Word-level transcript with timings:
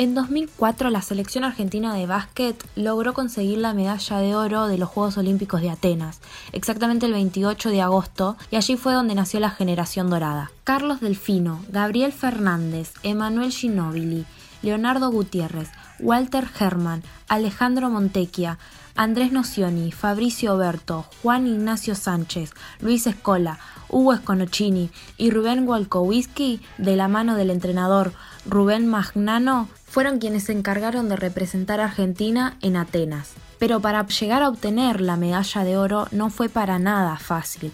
En 0.00 0.14
2004 0.14 0.90
la 0.90 1.02
selección 1.02 1.42
argentina 1.42 1.92
de 1.92 2.06
básquet 2.06 2.64
logró 2.76 3.14
conseguir 3.14 3.58
la 3.58 3.74
medalla 3.74 4.18
de 4.18 4.36
oro 4.36 4.68
de 4.68 4.78
los 4.78 4.88
Juegos 4.88 5.18
Olímpicos 5.18 5.60
de 5.60 5.70
Atenas, 5.70 6.20
exactamente 6.52 7.06
el 7.06 7.12
28 7.14 7.70
de 7.70 7.82
agosto, 7.82 8.36
y 8.52 8.56
allí 8.56 8.76
fue 8.76 8.92
donde 8.94 9.16
nació 9.16 9.40
la 9.40 9.50
generación 9.50 10.08
dorada. 10.08 10.52
Carlos 10.62 11.00
Delfino, 11.00 11.60
Gabriel 11.68 12.12
Fernández, 12.12 12.92
Emanuel 13.02 13.50
Ginóbili, 13.50 14.24
Leonardo 14.62 15.10
Gutiérrez, 15.10 15.68
Walter 15.98 16.46
Herman, 16.60 17.02
Alejandro 17.26 17.90
Montequia, 17.90 18.58
Andrés 18.98 19.30
Nocioni, 19.30 19.92
Fabricio 19.92 20.56
Oberto, 20.56 21.06
Juan 21.22 21.46
Ignacio 21.46 21.94
Sánchez, 21.94 22.50
Luis 22.80 23.06
Escola, 23.06 23.60
Hugo 23.88 24.16
Sconocini 24.16 24.90
y 25.16 25.30
Rubén 25.30 25.68
Walkowski, 25.68 26.60
de 26.78 26.96
la 26.96 27.06
mano 27.06 27.36
del 27.36 27.50
entrenador 27.50 28.12
Rubén 28.44 28.88
Magnano, 28.88 29.68
fueron 29.86 30.18
quienes 30.18 30.42
se 30.42 30.52
encargaron 30.52 31.08
de 31.08 31.14
representar 31.14 31.78
a 31.78 31.84
Argentina 31.84 32.56
en 32.60 32.76
Atenas. 32.76 33.34
Pero 33.60 33.78
para 33.78 34.04
llegar 34.04 34.42
a 34.42 34.48
obtener 34.48 35.00
la 35.00 35.16
medalla 35.16 35.62
de 35.62 35.76
oro 35.76 36.08
no 36.10 36.28
fue 36.28 36.48
para 36.48 36.80
nada 36.80 37.18
fácil, 37.18 37.70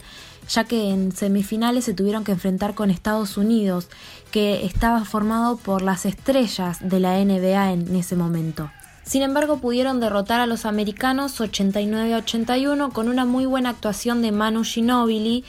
ya 0.47 0.65
que 0.65 0.91
en 0.91 1.13
semifinales 1.13 1.87
se 1.87 1.95
tuvieron 1.95 2.25
que 2.25 2.33
enfrentar 2.33 2.75
con 2.75 2.91
Estados 2.91 3.39
Unidos, 3.39 3.89
que 4.31 4.67
estaba 4.67 5.07
formado 5.07 5.57
por 5.57 5.81
las 5.81 6.05
estrellas 6.05 6.87
de 6.87 7.01
la 7.01 7.17
NBA 7.17 7.73
en 7.73 7.97
ese 7.97 8.15
momento. 8.15 8.71
Sin 9.05 9.23
embargo, 9.23 9.59
pudieron 9.59 10.01
derrotar 10.01 10.41
a 10.41 10.47
los 10.47 10.67
americanos 10.67 11.41
89-81 11.41 12.93
con 12.93 13.09
una 13.09 13.25
muy 13.25 13.47
buena 13.47 13.71
actuación 13.71 14.23
de 14.23 14.33
Manu 14.33 14.65
Ginobili, 14.65 15.45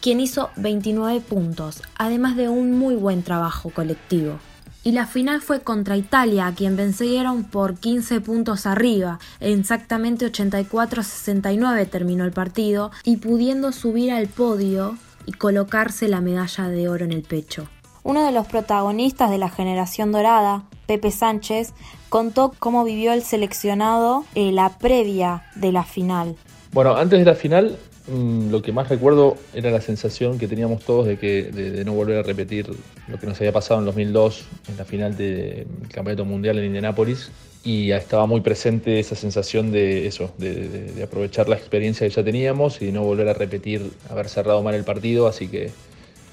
quien 0.00 0.20
hizo 0.20 0.50
29 0.56 1.20
puntos, 1.20 1.82
además 1.96 2.36
de 2.36 2.48
un 2.48 2.78
muy 2.78 2.94
buen 2.94 3.22
trabajo 3.22 3.70
colectivo 3.70 4.38
y 4.82 4.92
la 4.92 5.06
final 5.06 5.42
fue 5.42 5.60
contra 5.60 5.96
Italia, 5.96 6.46
a 6.46 6.54
quien 6.54 6.76
vencieron 6.76 7.44
por 7.44 7.78
15 7.78 8.20
puntos 8.20 8.66
arriba, 8.66 9.18
exactamente 9.40 10.30
84-69 10.30 11.88
terminó 11.88 12.24
el 12.24 12.32
partido, 12.32 12.90
y 13.04 13.18
pudiendo 13.18 13.72
subir 13.72 14.12
al 14.12 14.28
podio 14.28 14.96
y 15.26 15.32
colocarse 15.32 16.08
la 16.08 16.20
medalla 16.20 16.68
de 16.68 16.88
oro 16.88 17.04
en 17.04 17.12
el 17.12 17.22
pecho. 17.22 17.68
Uno 18.02 18.24
de 18.24 18.32
los 18.32 18.46
protagonistas 18.46 19.30
de 19.30 19.38
la 19.38 19.50
generación 19.50 20.12
dorada, 20.12 20.64
Pepe 20.86 21.10
Sánchez, 21.10 21.74
contó 22.10 22.52
cómo 22.58 22.84
vivió 22.84 23.14
el 23.14 23.22
seleccionado 23.22 24.24
en 24.34 24.54
la 24.54 24.76
previa 24.78 25.44
de 25.54 25.72
la 25.72 25.84
final. 25.84 26.36
Bueno, 26.72 26.94
antes 26.96 27.18
de 27.18 27.24
la 27.24 27.34
final 27.34 27.78
Mm, 28.10 28.50
lo 28.50 28.60
que 28.60 28.72
más 28.72 28.88
recuerdo 28.88 29.36
era 29.54 29.70
la 29.70 29.80
sensación 29.80 30.38
que 30.38 30.48
teníamos 30.48 30.82
todos 30.84 31.06
de, 31.06 31.16
que, 31.16 31.44
de, 31.44 31.84
no 31.84 31.92
volver 31.92 32.18
a 32.18 32.22
repetir 32.22 32.66
lo 33.06 33.18
que 33.18 33.26
nos 33.26 33.38
había 33.38 33.52
pasado 33.52 33.78
en 33.78 33.86
2002 33.86 34.46
en 34.68 34.76
la 34.76 34.84
final 34.84 35.16
del 35.16 35.66
Campeonato 35.92 36.24
Mundial 36.24 36.58
en 36.58 36.64
Indianápolis 36.64 37.30
y 37.62 37.92
estaba 37.92 38.26
muy 38.26 38.40
presente 38.40 38.98
esa 38.98 39.14
sensación 39.14 39.70
de 39.70 40.06
eso, 40.06 40.32
de, 40.38 41.00
aprovechar 41.04 41.48
la 41.48 41.56
experiencia 41.56 42.08
que 42.08 42.12
ya 42.12 42.24
teníamos 42.24 42.82
y 42.82 42.90
no 42.90 43.02
volver 43.02 43.28
a 43.28 43.34
repetir 43.34 43.92
haber 44.08 44.28
cerrado 44.28 44.62
mal 44.62 44.74
el 44.74 44.84
partido, 44.84 45.28
así 45.28 45.46
que 45.46 45.70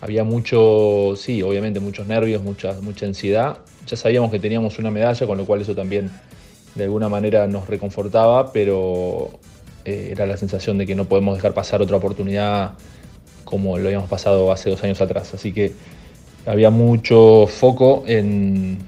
había 0.01 0.23
mucho, 0.23 1.13
sí, 1.15 1.41
obviamente 1.41 1.79
muchos 1.79 2.07
nervios, 2.07 2.43
mucha, 2.43 2.73
mucha 2.81 3.05
ansiedad. 3.05 3.57
Ya 3.85 3.97
sabíamos 3.97 4.31
que 4.31 4.39
teníamos 4.39 4.79
una 4.79 4.91
medalla, 4.91 5.25
con 5.25 5.37
lo 5.37 5.45
cual 5.45 5.61
eso 5.61 5.75
también 5.75 6.11
de 6.75 6.83
alguna 6.83 7.09
manera 7.09 7.47
nos 7.47 7.67
reconfortaba, 7.67 8.51
pero 8.51 9.39
eh, 9.85 10.09
era 10.11 10.25
la 10.25 10.37
sensación 10.37 10.77
de 10.77 10.85
que 10.85 10.95
no 10.95 11.05
podemos 11.05 11.35
dejar 11.35 11.53
pasar 11.53 11.81
otra 11.81 11.97
oportunidad 11.97 12.73
como 13.43 13.77
lo 13.77 13.87
habíamos 13.87 14.09
pasado 14.09 14.51
hace 14.51 14.69
dos 14.69 14.83
años 14.83 15.01
atrás. 15.01 15.33
Así 15.33 15.53
que 15.53 15.73
había 16.47 16.69
mucho 16.69 17.45
foco 17.47 18.03
en, 18.07 18.79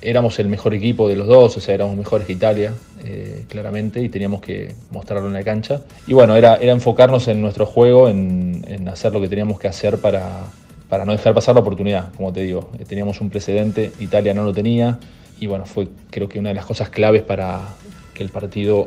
éramos 0.00 0.38
el 0.38 0.48
mejor 0.48 0.74
equipo 0.74 1.08
de 1.08 1.16
los 1.16 1.26
dos, 1.26 1.56
o 1.56 1.60
sea, 1.60 1.74
éramos 1.74 1.96
mejores 1.96 2.26
que 2.26 2.34
Italia, 2.34 2.72
eh, 3.04 3.44
claramente, 3.48 4.00
y 4.00 4.08
teníamos 4.08 4.40
que 4.40 4.74
mostrarlo 4.90 5.28
en 5.28 5.34
la 5.34 5.42
cancha. 5.42 5.82
Y 6.06 6.12
bueno, 6.12 6.36
era, 6.36 6.56
era 6.56 6.72
enfocarnos 6.72 7.28
en 7.28 7.40
nuestro 7.40 7.66
juego, 7.66 8.08
en, 8.08 8.88
hacer 8.88 9.12
lo 9.12 9.20
que 9.20 9.28
teníamos 9.28 9.58
que 9.58 9.68
hacer 9.68 9.98
para, 9.98 10.44
para 10.88 11.04
no 11.04 11.12
dejar 11.12 11.34
pasar 11.34 11.54
la 11.54 11.62
oportunidad, 11.62 12.12
como 12.14 12.32
te 12.32 12.42
digo. 12.42 12.70
Eh, 12.78 12.84
teníamos 12.86 13.20
un 13.20 13.30
precedente, 13.30 13.92
Italia 13.98 14.34
no 14.34 14.44
lo 14.44 14.52
tenía, 14.52 14.98
y 15.40 15.46
bueno, 15.46 15.64
fue 15.66 15.88
creo 16.10 16.28
que 16.28 16.38
una 16.38 16.50
de 16.50 16.54
las 16.54 16.66
cosas 16.66 16.90
claves 16.90 17.22
para 17.22 17.60
que 18.12 18.22
el 18.22 18.28
partido 18.28 18.86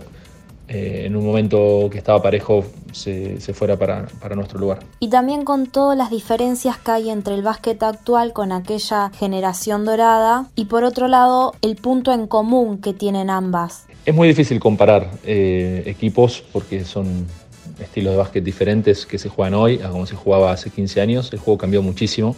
eh, 0.70 1.04
en 1.06 1.16
un 1.16 1.26
momento 1.26 1.88
que 1.90 1.98
estaba 1.98 2.22
parejo 2.22 2.66
se, 2.92 3.38
fuera 3.54 3.78
para, 3.78 4.08
nuestro 4.36 4.60
lugar. 4.60 4.80
Y 5.00 5.10
también 5.10 5.46
con 5.46 5.68
todas 5.68 5.98
las 5.98 6.10
diferencias 6.10 6.78
que 6.78 6.92
hay 6.92 7.10
entre 7.10 7.36
el 7.36 7.42
básquet 7.42 7.82
actual 7.84 8.34
con 8.34 8.52
aquella 8.52 9.10
generación 9.12 9.86
dorada 9.86 10.48
y 10.56 10.66
por 10.66 10.84
otro 10.84 11.08
lado 11.08 11.54
el 11.62 11.78
punto 11.78 12.12
en 12.12 12.28
común 12.28 12.80
que 12.80 12.94
tienen 12.94 13.30
ambas. 13.30 13.86
Es 14.06 14.14
muy 14.14 14.28
difícil 14.28 14.60
comparar 14.60 15.10
eh, 15.24 15.84
equipos 15.86 16.44
porque 16.52 16.84
son 16.84 17.26
estilos 17.80 18.12
de 18.12 18.18
básquet 18.18 18.44
diferentes 18.44 19.06
que 19.06 19.18
se 19.18 19.30
juegan 19.30 19.54
hoy 19.54 19.80
a 19.82 19.90
como 19.90 20.06
se 20.06 20.16
jugaba 20.16 20.52
hace 20.52 20.70
15 20.70 21.00
años. 21.00 21.32
El 21.32 21.40
juego 21.40 21.58
cambió 21.58 21.82
muchísimo 21.82 22.36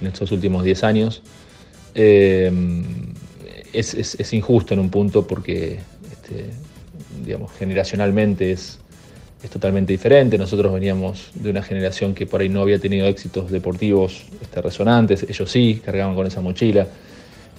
en 0.00 0.06
estos 0.06 0.32
últimos 0.32 0.64
10 0.64 0.84
años. 0.84 1.22
Eh, 1.94 2.50
es, 3.72 4.32
injusto 4.32 4.74
en 4.74 4.80
un 4.80 4.90
punto 4.90 5.26
porque 5.26 5.80
este, 6.10 6.50
digamos, 7.28 7.52
generacionalmente 7.52 8.52
es, 8.52 8.78
es 9.42 9.50
totalmente 9.50 9.92
diferente. 9.92 10.36
Nosotros 10.38 10.72
veníamos 10.72 11.30
de 11.34 11.50
una 11.50 11.62
generación 11.62 12.14
que 12.14 12.26
por 12.26 12.40
ahí 12.40 12.48
no 12.48 12.62
había 12.62 12.78
tenido 12.78 13.06
éxitos 13.06 13.50
deportivos 13.50 14.24
este, 14.40 14.60
resonantes, 14.62 15.24
ellos 15.28 15.50
sí, 15.50 15.80
cargaban 15.84 16.14
con 16.14 16.26
esa 16.26 16.40
mochila. 16.40 16.86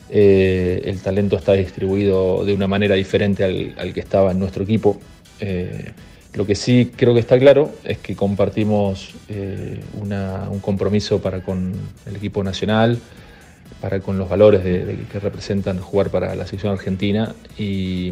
Eh, 0.10 0.82
el 0.86 1.00
talento 1.02 1.38
está 1.38 1.54
distribuido 1.54 2.44
de 2.44 2.54
una 2.54 2.68
manera 2.68 2.96
diferente 2.96 3.44
al, 3.44 3.94
que 3.94 4.00
estaba 4.00 4.32
en 4.32 4.40
nuestro 4.40 4.64
equipo. 4.64 5.00
Eh, 5.40 5.92
lo 6.34 6.46
que 6.46 6.56
sí 6.56 6.92
creo 6.96 7.14
que 7.14 7.20
está 7.20 7.38
claro 7.38 7.72
es 7.84 8.00
que 8.00 8.16
compartimos 8.16 9.14
eh, 9.30 9.80
un 9.94 10.60
compromiso 10.60 11.22
para 11.22 11.44
con 11.44 11.74
el 12.08 12.16
equipo 12.16 12.44
nacional, 12.44 13.00
para 13.82 14.00
con 14.00 14.18
los 14.18 14.28
valores 14.28 14.62
que 14.62 15.20
representan 15.20 15.80
jugar 15.80 16.10
para 16.10 16.34
la 16.36 16.46
selección 16.46 16.74
argentina 16.74 17.36
y, 17.58 18.12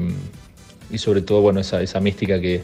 y 0.90 0.98
sobre 0.98 1.22
todo 1.22 1.42
bueno, 1.42 1.60
esa, 1.60 1.82
esa 1.82 2.00
mística 2.00 2.40
que, 2.40 2.64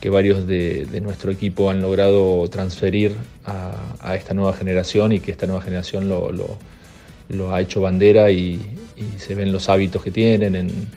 que 0.00 0.10
varios 0.10 0.46
de, 0.46 0.86
nuestro 1.02 1.30
equipo 1.30 1.70
han 1.70 1.80
logrado 1.80 2.48
transferir 2.50 3.16
a, 3.44 4.14
esta 4.16 4.34
nueva 4.34 4.52
generación 4.52 5.12
y 5.12 5.20
que 5.20 5.32
esta 5.32 5.46
nueva 5.46 5.62
generación 5.62 6.08
lo, 6.08 6.30
lo, 7.28 7.54
ha 7.54 7.60
hecho 7.60 7.80
bandera 7.80 8.30
y, 8.30 8.60
se 9.18 9.34
ven 9.34 9.52
los 9.52 9.68
hábitos 9.68 10.02
que 10.02 10.10
tienen, 10.10 10.54
en, 10.54 10.88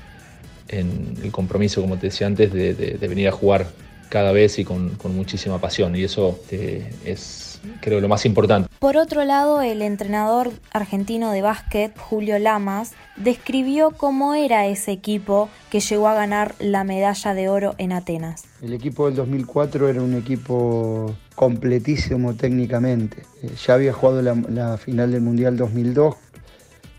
el 1.24 1.32
compromiso, 1.32 1.82
como 1.82 1.98
te 1.98 2.08
decía 2.08 2.28
antes, 2.28 2.52
de, 2.52 2.74
de 2.74 3.08
venir 3.08 3.30
a 3.30 3.32
jugar 3.32 3.68
cada 4.10 4.32
vez 4.32 4.60
y 4.60 4.66
con, 4.66 4.92
con 4.92 5.16
muchísima 5.16 5.60
pasión. 5.60 5.96
Y 5.96 6.04
eso 6.04 6.40
este, 6.42 6.90
es 7.06 7.48
creo, 7.82 8.02
lo 8.02 8.08
más 8.08 8.26
importante. 8.26 8.70
Por 8.80 8.98
otro 8.98 9.24
lado, 9.24 9.62
el 9.62 9.82
entrenador 9.82 10.52
argentino 10.72 11.32
de 11.32 11.42
básquet, 11.42 11.98
Julio 11.98 12.40
Lamas, 12.40 12.94
describió 13.16 13.92
cómo 13.92 14.34
era 14.34 14.68
ese 14.68 14.92
equipo 14.92 15.50
que 15.70 15.80
llegó 15.80 16.08
a 16.08 16.14
ganar 16.14 16.56
la 16.60 16.84
medalla 16.84 17.34
de 17.34 17.50
oro 17.50 17.76
en 17.78 17.92
Atenas. 17.92 18.46
El 18.62 18.74
equipo 18.74 19.06
del 19.06 19.16
2004 19.16 19.90
era 19.90 20.02
un 20.02 20.16
equipo 20.16 21.16
completísimo 21.36 22.34
técnicamente. 22.34 23.24
Eh, 23.44 23.52
ya 23.66 23.76
había 23.76 23.94
jugado 23.94 24.22
la, 24.22 24.78
final 24.78 25.12
del 25.12 25.22
Mundial 25.22 25.58
2002 25.58 26.16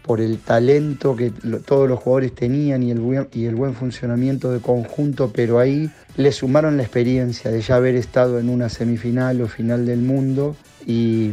por 0.08 0.22
el 0.22 0.38
talento 0.38 1.14
que 1.14 1.30
todos 1.66 1.86
los 1.86 2.00
jugadores 2.00 2.34
tenían 2.34 2.82
y 2.82 2.90
el, 2.90 2.98
buen, 2.98 3.28
y 3.30 3.44
el 3.44 3.54
buen 3.54 3.74
funcionamiento 3.74 4.50
de 4.50 4.58
conjunto, 4.58 5.30
pero 5.34 5.58
ahí 5.58 5.90
le 6.16 6.32
sumaron 6.32 6.78
la 6.78 6.82
experiencia 6.82 7.50
de 7.50 7.60
ya 7.60 7.76
haber 7.76 7.94
estado 7.94 8.38
en 8.38 8.48
una 8.48 8.70
semifinal 8.70 9.42
o 9.42 9.48
final 9.48 9.84
del 9.84 10.00
mundo 10.00 10.56
y, 10.86 11.32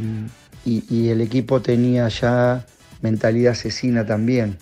el 0.65 1.21
equipo 1.21 1.61
tenía 1.61 2.09
ya 2.09 2.65
mentalidad 3.01 3.53
asesina 3.53 4.05
también. 4.05 4.57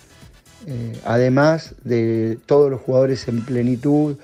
eh, 0.67 0.93
además 1.05 1.73
de 1.83 2.37
todos 2.45 2.69
los 2.69 2.81
jugadores 2.81 3.27
en 3.27 3.43
plenitud, 3.43 4.17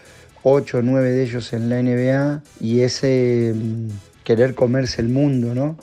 8 0.43 0.77
o 0.77 0.81
9 0.83 1.09
de 1.09 1.23
ellos 1.23 1.51
en 1.53 1.67
la 1.67 1.81
NBA, 1.81 2.43
y 2.59 2.81
ese 2.81 3.55
mm, 3.55 3.87
querer 4.23 4.53
comerse 4.53 5.01
el 5.01 5.09
mundo, 5.09 5.55
¿no? 5.55 5.77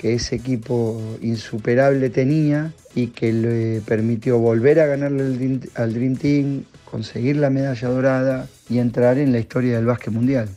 Que 0.00 0.14
ese 0.14 0.34
equipo 0.34 0.98
insuperable 1.20 2.08
tenía 2.08 2.72
y 2.94 3.08
que 3.08 3.34
le 3.34 3.82
permitió 3.82 4.38
volver 4.38 4.80
a 4.80 4.86
ganarle 4.86 5.60
al 5.74 5.92
Dream 5.92 6.16
Team, 6.16 6.64
conseguir 6.90 7.36
la 7.36 7.50
medalla 7.50 7.86
dorada 7.86 8.48
y 8.70 8.78
entrar 8.78 9.18
en 9.18 9.30
la 9.30 9.40
historia 9.40 9.76
del 9.76 9.84
básquet 9.84 10.14
mundial. 10.14 10.48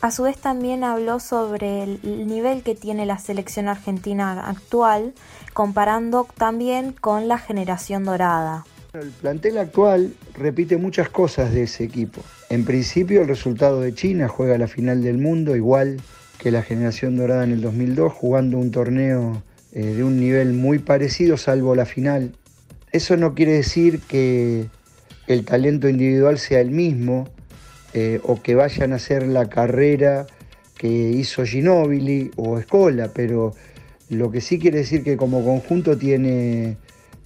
A 0.00 0.12
su 0.12 0.22
vez 0.22 0.38
también 0.38 0.84
habló 0.84 1.18
sobre 1.18 1.82
el 1.82 2.28
nivel 2.28 2.62
que 2.62 2.76
tiene 2.76 3.04
la 3.04 3.18
selección 3.18 3.66
argentina 3.66 4.48
actual, 4.48 5.12
comparando 5.52 6.28
también 6.36 6.92
con 6.92 7.26
la 7.26 7.38
generación 7.38 8.04
dorada. 8.04 8.64
El 8.92 9.10
plantel 9.10 9.58
actual 9.58 10.14
repite 10.34 10.76
muchas 10.76 11.08
cosas 11.08 11.52
de 11.52 11.64
ese 11.64 11.82
equipo. 11.82 12.20
En 12.48 12.64
principio 12.64 13.22
el 13.22 13.28
resultado 13.28 13.80
de 13.80 13.92
China 13.92 14.28
juega 14.28 14.56
la 14.56 14.68
final 14.68 15.02
del 15.02 15.18
mundo 15.18 15.56
igual 15.56 15.96
que 16.38 16.50
la 16.50 16.62
generación 16.62 17.16
dorada 17.16 17.44
en 17.44 17.52
el 17.52 17.60
2002, 17.60 18.12
jugando 18.12 18.58
un 18.58 18.70
torneo 18.70 19.42
eh, 19.72 19.84
de 19.84 20.04
un 20.04 20.18
nivel 20.18 20.52
muy 20.52 20.78
parecido, 20.78 21.36
salvo 21.36 21.74
la 21.74 21.86
final. 21.86 22.32
Eso 22.92 23.16
no 23.16 23.34
quiere 23.34 23.52
decir 23.52 24.00
que 24.00 24.66
el 25.26 25.44
talento 25.44 25.88
individual 25.88 26.38
sea 26.38 26.60
el 26.60 26.70
mismo 26.70 27.28
eh, 27.94 28.20
o 28.22 28.42
que 28.42 28.54
vayan 28.54 28.92
a 28.92 28.96
hacer 28.96 29.26
la 29.26 29.48
carrera 29.48 30.26
que 30.76 30.88
hizo 30.88 31.44
Ginobili 31.44 32.30
o 32.36 32.58
Escola, 32.58 33.10
pero 33.14 33.54
lo 34.08 34.30
que 34.30 34.40
sí 34.40 34.58
quiere 34.58 34.78
decir 34.78 35.02
que 35.02 35.16
como 35.16 35.44
conjunto 35.44 35.96
tiene 35.96 36.76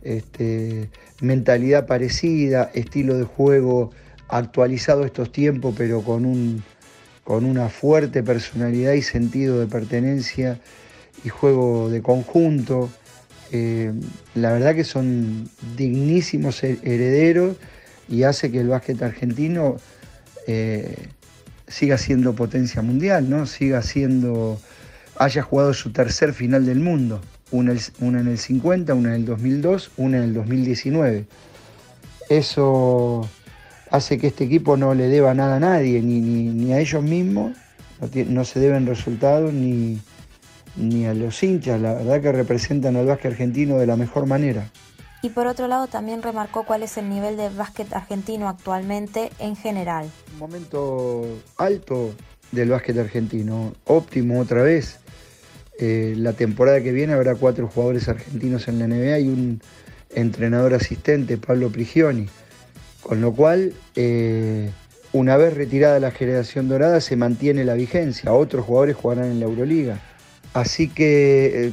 este, 0.03 0.89
mentalidad 1.21 1.87
parecida, 1.87 2.71
estilo 2.75 3.19
de 3.19 3.25
juego 3.25 3.91
actualizado 4.29 5.05
estos 5.05 5.33
tiempos, 5.33 5.75
pero 5.77 6.03
con 6.03 6.25
un 6.25 6.63
con 7.25 7.45
una 7.45 7.69
fuerte 7.69 8.23
personalidad 8.23 8.93
y 8.93 9.03
sentido 9.03 9.61
de 9.61 9.67
pertenencia 9.67 10.59
y 11.25 11.29
juego 11.29 11.91
de 11.91 12.03
conjunto. 12.03 12.91
Eh, 13.53 13.93
la 14.35 14.53
verdad 14.53 14.75
que 14.75 14.85
son 14.85 15.49
dignísimos 15.77 16.63
herederos 16.63 17.57
y 18.09 18.23
hace 18.25 18.51
que 18.51 18.61
el 18.61 18.69
básquet 18.69 19.03
argentino 19.03 19.77
eh, 20.47 21.09
siga 21.69 21.99
siendo 21.99 22.35
potencia 22.35 22.83
mundial, 22.83 23.31
¿no? 23.31 23.47
siga 23.47 23.83
siendo, 23.83 24.61
haya 25.17 25.43
jugado 25.43 25.75
su 25.75 25.93
tercer 25.93 26.35
final 26.35 26.67
del 26.67 26.81
mundo, 26.81 27.21
una, 27.51 27.75
una 28.01 28.21
en 28.21 28.29
el 28.29 28.39
50, 28.39 28.95
una 28.95 29.11
en 29.11 29.15
el 29.17 29.25
2002, 29.25 29.93
una 29.97 30.19
en 30.19 30.25
el 30.25 30.35
2019. 30.35 31.27
Eso 32.29 33.29
hace 33.91 34.19
que 34.19 34.29
este 34.29 34.45
equipo 34.45 34.77
no 34.77 34.95
le 34.95 35.09
deba 35.09 35.35
nada 35.35 35.57
a 35.57 35.61
nadie, 35.61 36.01
ni, 36.01 36.73
a 36.73 36.81
ellos 36.81 37.03
mismos, 37.03 37.57
no, 38.29 38.45
se 38.45 38.61
deben 38.61 38.87
resultados 38.87 39.53
ni, 39.53 40.01
ni 40.77 41.07
a 41.07 41.15
los 41.15 41.43
hinchas, 41.43 41.81
la 41.81 41.95
verdad 41.95 42.21
que 42.21 42.33
representan 42.33 42.97
al 42.97 43.07
básquet 43.07 43.33
argentino 43.33 43.79
de 43.79 43.87
la 43.87 43.97
mejor 43.97 44.27
manera. 44.27 44.71
Y 45.23 45.31
por 45.31 45.47
otro 45.47 45.69
lado 45.69 45.87
también 45.87 46.23
remarcó 46.23 46.65
cuál 46.65 46.83
es 46.83 46.97
el 46.97 47.11
nivel 47.11 47.37
de 47.37 47.51
básquet 47.51 47.93
argentino 47.93 48.49
actualmente 48.49 49.31
en 49.39 49.55
general. 49.55 50.11
Un 50.33 50.39
momento 50.39 51.27
alto 51.59 52.15
del 52.53 52.71
básquet 52.71 52.97
argentino, 52.97 53.75
óptimo 53.85 54.41
otra 54.41 54.63
vez. 54.63 54.99
Eh, 55.79 56.15
la 56.17 56.33
temporada 56.33 56.83
que 56.83 56.93
viene 56.93 57.13
habrá 57.13 57.35
cuatro 57.35 57.69
jugadores 57.69 58.09
argentinos 58.09 58.69
en 58.69 58.79
la 58.79 58.87
NBA 58.87 59.19
y 59.19 59.29
un 59.29 59.61
entrenador 60.15 60.75
asistente, 60.75 61.37
Pablo 61.37 61.71
Prigioni. 61.71 62.29
Con 63.11 63.21
lo 63.21 63.33
cual, 63.33 63.73
eh, 63.97 64.71
una 65.13 65.37
vez 65.37 65.55
retirada 65.55 65.99
la 65.99 66.13
generación 66.13 66.69
dorada, 66.69 67.01
se 67.01 67.17
mantiene 67.17 67.65
la 67.65 67.75
vigencia. 67.75 68.33
Otros 68.33 68.65
jugadores 68.65 68.95
jugarán 68.95 69.33
en 69.33 69.41
la 69.41 69.47
Euroliga. 69.47 69.99
Así 70.55 70.87
que 70.87 71.67
eh, 71.67 71.73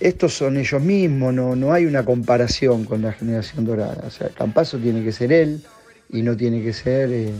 estos 0.00 0.34
son 0.34 0.56
ellos 0.56 0.82
mismos, 0.82 1.32
no, 1.32 1.54
no 1.54 1.72
hay 1.72 1.86
una 1.86 2.04
comparación 2.04 2.84
con 2.84 3.00
la 3.00 3.12
generación 3.12 3.64
dorada. 3.64 4.02
O 4.08 4.10
sea, 4.10 4.28
Campazo 4.30 4.76
tiene 4.78 5.04
que 5.04 5.12
ser 5.12 5.32
él 5.32 5.62
y 6.08 6.22
no 6.22 6.36
tiene 6.36 6.64
que 6.64 6.72
ser 6.72 7.12
eh, 7.12 7.30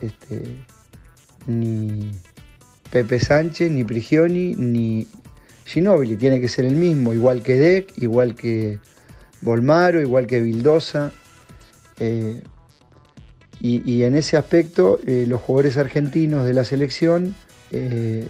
este, 0.00 0.44
ni 1.46 2.10
Pepe 2.90 3.20
Sánchez, 3.20 3.70
ni 3.70 3.84
Prigioni, 3.84 4.54
ni 4.54 5.06
Ginóbili. 5.66 6.16
Tiene 6.16 6.40
que 6.40 6.48
ser 6.48 6.64
el 6.64 6.76
mismo, 6.76 7.12
igual 7.12 7.42
que 7.42 7.56
Deck, 7.56 7.92
igual 7.98 8.34
que 8.34 8.78
Volmaro, 9.42 10.00
igual 10.00 10.26
que 10.26 10.40
Vildosa. 10.40 11.12
Eh, 12.00 12.42
y, 13.60 14.04
en 14.04 14.14
ese 14.14 14.36
aspecto, 14.36 15.00
eh, 15.04 15.24
los 15.26 15.40
jugadores 15.40 15.76
argentinos 15.78 16.46
de 16.46 16.54
la 16.54 16.62
selección 16.64 17.34
eh, 17.72 18.24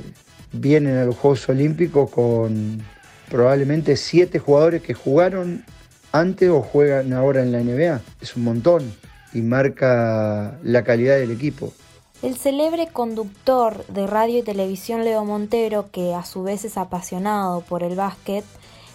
vienen 0.52 0.96
a 0.96 1.04
los 1.04 1.16
Juegos 1.16 1.46
Olímpicos 1.50 2.10
con 2.10 2.82
probablemente 3.28 3.96
siete 3.96 4.38
jugadores 4.38 4.80
que 4.80 4.94
jugaron 4.94 5.66
antes 6.12 6.48
o 6.48 6.62
juegan 6.62 7.12
ahora 7.12 7.42
en 7.42 7.52
la 7.52 7.60
NBA. 7.60 8.00
Es 8.22 8.36
un 8.36 8.44
montón 8.44 8.90
y 9.34 9.42
marca 9.42 10.58
la 10.62 10.82
calidad 10.82 11.18
del 11.18 11.30
equipo. 11.30 11.74
El 12.22 12.36
célebre 12.36 12.88
conductor 12.88 13.84
de 13.88 14.06
radio 14.06 14.38
y 14.38 14.42
televisión 14.42 15.04
Leo 15.04 15.26
Montero, 15.26 15.90
que 15.92 16.14
a 16.14 16.24
su 16.24 16.42
vez 16.42 16.64
es 16.64 16.78
apasionado 16.78 17.60
por 17.60 17.82
el 17.82 17.96
básquet, 17.96 18.46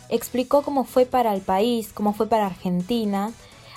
explicó 0.09 0.63
cómo 0.63 0.83
fue 0.83 1.05
para 1.05 1.33
el 1.35 1.41
país, 1.41 1.91
cómo 1.93 2.13
fue 2.13 2.27
para 2.27 2.47
Argentina 2.47 3.31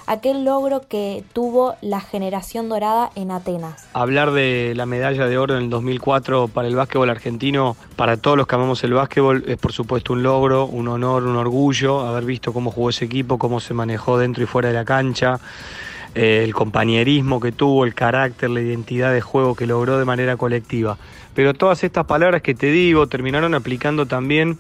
aquel 0.07 0.45
logro 0.45 0.83
que 0.89 1.25
tuvo 1.33 1.75
la 1.81 2.01
generación 2.01 2.69
dorada 2.69 3.11
en 3.15 3.31
Atenas. 3.31 3.89
Hablar 3.93 4.33
de 4.33 4.73
la 4.77 4.87
medalla 4.87 5.27
de 5.27 5.39
oro 5.39 5.57
en 5.57 5.65
el 5.65 5.71
2004 5.71 6.49
para 6.49 6.69
el 6.69 6.77
básquetbol 6.77 7.11
argentino, 7.11 7.77
para 7.97 8.17
todos 8.17 8.37
los 8.37 8.47
que 8.47 8.55
amamos 8.55 8.83
el 8.85 8.95
básquetbol, 8.95 9.45
es 9.47 9.57
por 9.57 9.73
supuesto 9.73 10.13
un 10.13 10.23
logro, 10.23 10.67
un 10.67 10.89
honor, 10.89 11.25
un 11.25 11.37
orgullo, 11.37 12.01
haber 12.01 12.25
visto 12.25 12.53
cómo 12.53 12.71
jugó 12.71 12.91
ese 12.91 13.05
equipo, 13.05 13.39
cómo 13.39 13.61
se 13.61 13.75
manejó 13.75 14.19
dentro 14.19 14.43
y 14.43 14.47
fuera 14.47 14.69
de 14.69 14.75
la 14.75 14.85
cancha. 14.85 15.41
Eh, 16.15 16.45
el 16.45 16.55
compañerismo 16.55 17.41
que 17.41 17.53
tuvo, 17.53 17.85
el 17.85 17.95
carácter, 17.95 18.49
la 18.49 18.63
identidad 18.63 19.13
de 19.13 19.21
juego 19.21 19.55
que 19.55 19.67
logró 19.67 19.99
de 19.99 20.07
manera 20.07 20.39
colectiva. 20.39 20.97
Pero 21.35 21.53
todas 21.53 21.85
estas 21.85 22.07
palabras 22.07 22.41
que 22.41 22.55
te 22.55 22.71
digo 22.71 23.07
terminaron 23.07 23.55
aplicando 23.55 24.07
también 24.07 24.57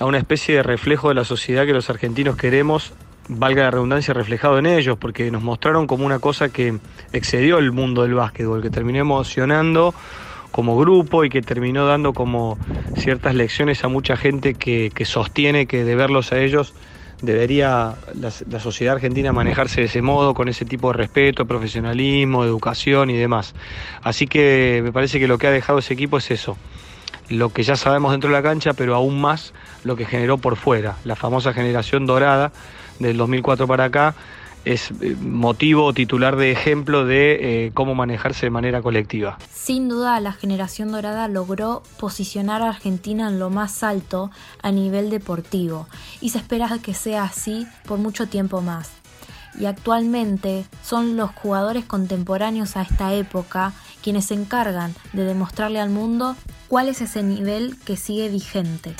a 0.00 0.04
una 0.04 0.18
especie 0.18 0.56
de 0.56 0.62
reflejo 0.62 1.08
de 1.08 1.14
la 1.14 1.24
sociedad 1.24 1.64
que 1.64 1.72
los 1.72 1.88
argentinos 1.88 2.36
queremos 2.36 2.92
valga 3.28 3.64
la 3.64 3.70
redundancia, 3.70 4.14
reflejado 4.14 4.58
en 4.58 4.66
ellos, 4.66 4.98
porque 4.98 5.30
nos 5.30 5.42
mostraron 5.42 5.86
como 5.86 6.04
una 6.04 6.18
cosa 6.18 6.48
que 6.48 6.78
excedió 7.12 7.58
el 7.58 7.72
mundo 7.72 8.02
del 8.02 8.14
básquetbol, 8.14 8.62
que 8.62 8.70
terminó 8.70 8.98
emocionando 9.00 9.94
como 10.50 10.78
grupo 10.78 11.24
y 11.24 11.30
que 11.30 11.42
terminó 11.42 11.86
dando 11.86 12.12
como 12.14 12.58
ciertas 12.94 13.34
lecciones 13.34 13.84
a 13.84 13.88
mucha 13.88 14.16
gente 14.16 14.54
que, 14.54 14.90
sostiene 15.04 15.66
que 15.66 15.84
de 15.84 15.94
verlos 15.94 16.32
a 16.32 16.40
ellos 16.40 16.74
debería 17.20 17.96
la, 18.14 18.32
la, 18.48 18.60
sociedad 18.60 18.94
argentina 18.94 19.32
manejarse 19.32 19.80
de 19.80 19.86
ese 19.88 20.02
modo, 20.02 20.34
con 20.34 20.48
ese 20.48 20.64
tipo 20.64 20.92
de 20.92 20.98
respeto, 20.98 21.46
profesionalismo, 21.46 22.44
educación 22.44 23.10
y 23.10 23.16
demás. 23.16 23.54
Así 24.02 24.26
que 24.26 24.80
me 24.84 24.92
parece 24.92 25.18
que 25.18 25.26
lo 25.26 25.36
que 25.36 25.48
ha 25.48 25.50
dejado 25.50 25.80
ese 25.80 25.94
equipo 25.94 26.18
es 26.18 26.30
eso, 26.30 26.56
lo 27.28 27.50
que 27.50 27.62
ya 27.62 27.76
sabemos 27.76 28.12
dentro 28.12 28.30
de 28.30 28.36
la 28.36 28.42
cancha, 28.42 28.72
pero 28.72 28.94
aún 28.94 29.20
más 29.20 29.52
lo 29.84 29.96
que 29.96 30.06
generó 30.06 30.38
por 30.38 30.56
fuera, 30.56 30.96
la 31.04 31.16
famosa 31.16 31.52
generación 31.52 32.06
dorada 32.06 32.52
del 32.98 33.16
2004 33.16 33.66
para 33.66 33.84
acá, 33.84 34.14
es 34.64 34.90
eh, 35.00 35.16
motivo 35.20 35.92
titular 35.92 36.36
de 36.36 36.50
ejemplo 36.50 37.04
de 37.04 37.66
eh, 37.66 37.70
cómo 37.74 37.94
manejarse 37.94 38.46
de 38.46 38.50
manera 38.50 38.82
colectiva. 38.82 39.38
Sin 39.52 39.88
duda, 39.88 40.20
la 40.20 40.32
generación 40.32 40.92
dorada 40.92 41.28
logró 41.28 41.82
posicionar 41.98 42.62
a 42.62 42.70
Argentina 42.70 43.28
en 43.28 43.38
lo 43.38 43.50
más 43.50 43.82
alto 43.82 44.30
a 44.62 44.70
nivel 44.72 45.10
deportivo 45.10 45.86
y 46.20 46.30
se 46.30 46.38
espera 46.38 46.78
que 46.82 46.94
sea 46.94 47.24
así 47.24 47.66
por 47.86 47.98
mucho 47.98 48.28
tiempo 48.28 48.60
más. 48.60 48.90
Y 49.58 49.66
actualmente 49.66 50.66
son 50.84 51.16
los 51.16 51.30
jugadores 51.32 51.84
contemporáneos 51.84 52.76
a 52.76 52.82
esta 52.82 53.14
época 53.14 53.72
quienes 54.02 54.26
se 54.26 54.34
encargan 54.34 54.94
de 55.12 55.24
demostrarle 55.24 55.80
al 55.80 55.90
mundo 55.90 56.36
cuál 56.68 56.88
es 56.88 57.00
ese 57.00 57.22
nivel 57.22 57.76
que 57.84 57.96
sigue 57.96 58.28
vigente. 58.28 58.94